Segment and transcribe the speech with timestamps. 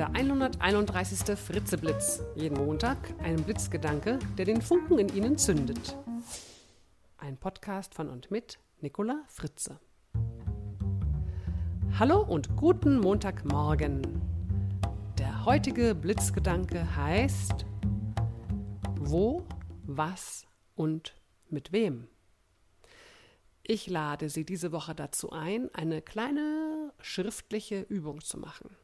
[0.00, 1.38] der 131.
[1.38, 2.22] Fritzeblitz.
[2.34, 5.94] Jeden Montag ein Blitzgedanke, der den Funken in Ihnen zündet.
[7.18, 9.78] Ein Podcast von und mit Nicola Fritze.
[11.98, 14.22] Hallo und guten Montagmorgen.
[15.18, 17.66] Der heutige Blitzgedanke heißt
[19.00, 19.46] Wo,
[19.82, 20.46] was
[20.76, 21.14] und
[21.50, 22.08] mit wem?
[23.62, 28.74] Ich lade Sie diese Woche dazu ein, eine kleine schriftliche Übung zu machen.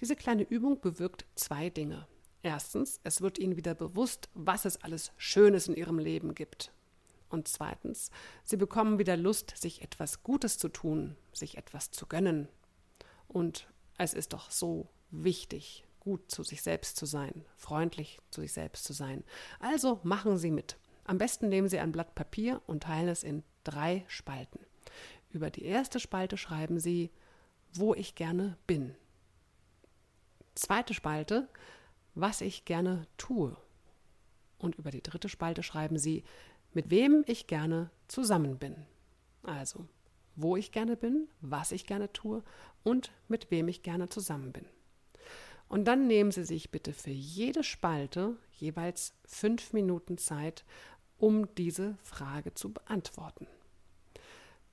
[0.00, 2.06] Diese kleine Übung bewirkt zwei Dinge.
[2.42, 6.72] Erstens, es wird Ihnen wieder bewusst, was es alles Schönes in Ihrem Leben gibt.
[7.30, 8.10] Und zweitens,
[8.44, 12.48] Sie bekommen wieder Lust, sich etwas Gutes zu tun, sich etwas zu gönnen.
[13.28, 13.66] Und
[13.98, 18.84] es ist doch so wichtig, gut zu sich selbst zu sein, freundlich zu sich selbst
[18.84, 19.24] zu sein.
[19.58, 20.76] Also machen Sie mit.
[21.04, 24.60] Am besten nehmen Sie ein Blatt Papier und teilen es in drei Spalten.
[25.30, 27.10] Über die erste Spalte schreiben Sie,
[27.72, 28.94] wo ich gerne bin.
[30.64, 31.46] Zweite Spalte,
[32.14, 33.54] was ich gerne tue.
[34.56, 36.24] Und über die dritte Spalte schreiben Sie,
[36.72, 38.74] mit wem ich gerne zusammen bin.
[39.42, 39.86] Also,
[40.36, 42.42] wo ich gerne bin, was ich gerne tue
[42.82, 44.64] und mit wem ich gerne zusammen bin.
[45.68, 50.64] Und dann nehmen Sie sich bitte für jede Spalte jeweils fünf Minuten Zeit,
[51.18, 53.46] um diese Frage zu beantworten.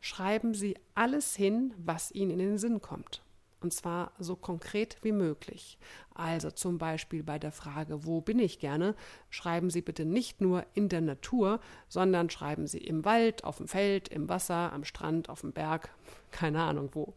[0.00, 3.22] Schreiben Sie alles hin, was Ihnen in den Sinn kommt.
[3.60, 5.78] Und zwar so konkret wie möglich.
[6.14, 8.94] Also zum Beispiel bei der Frage, wo bin ich gerne,
[9.30, 13.68] schreiben Sie bitte nicht nur in der Natur, sondern schreiben Sie im Wald, auf dem
[13.68, 15.90] Feld, im Wasser, am Strand, auf dem Berg,
[16.30, 17.14] keine Ahnung wo.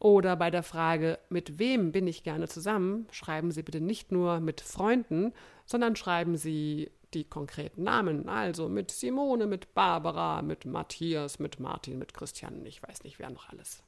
[0.00, 4.38] Oder bei der Frage, mit wem bin ich gerne zusammen, schreiben Sie bitte nicht nur
[4.38, 5.32] mit Freunden,
[5.66, 11.98] sondern schreiben Sie die konkreten Namen, also mit Simone, mit Barbara, mit Matthias, mit Martin,
[11.98, 13.82] mit Christian, ich weiß nicht, wer noch alles.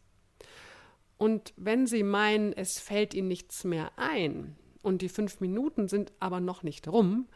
[1.21, 6.15] Und wenn Sie meinen, es fällt Ihnen nichts mehr ein und die fünf Minuten sind
[6.19, 7.29] aber noch nicht rum,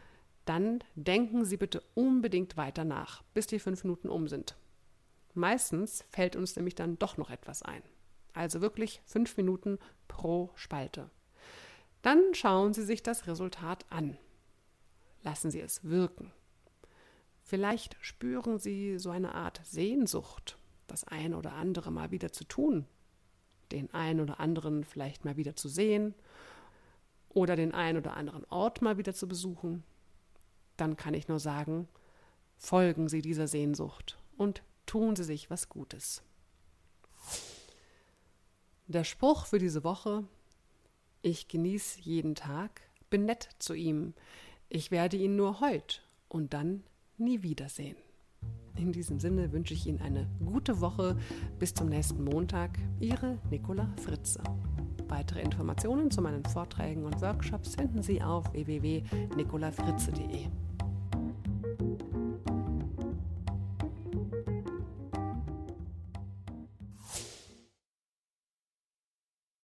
[0.47, 4.57] dann denken Sie bitte unbedingt weiter nach, bis die fünf Minuten um sind.
[5.35, 7.83] Meistens fällt uns nämlich dann doch noch etwas ein.
[8.33, 9.79] Also wirklich fünf Minuten
[10.09, 11.11] pro Spalte.
[12.01, 14.17] Dann schauen Sie sich das Resultat an.
[15.23, 16.33] Lassen Sie es wirken.
[17.43, 22.87] Vielleicht spüren Sie so eine Art Sehnsucht, das eine oder andere mal wieder zu tun,
[23.75, 26.15] den einen oder anderen vielleicht mal wieder zu sehen
[27.29, 29.83] oder den einen oder anderen Ort mal wieder zu besuchen.
[30.77, 31.89] Dann kann ich nur sagen,
[32.57, 36.23] folgen Sie dieser Sehnsucht und tun Sie sich was Gutes.
[38.87, 40.25] Der Spruch für diese Woche
[41.23, 44.15] Ich genieße jeden Tag, bin nett zu ihm,
[44.69, 46.85] ich werde ihn nur heut und dann
[47.17, 47.97] nie wiedersehen.
[48.77, 51.17] In diesem Sinne wünsche ich Ihnen eine gute Woche.
[51.59, 52.79] Bis zum nächsten Montag.
[53.01, 54.41] Ihre Nicola Fritze.
[55.09, 60.49] Weitere Informationen zu meinen Vorträgen und Workshops finden Sie auf www.nicolafritze.de.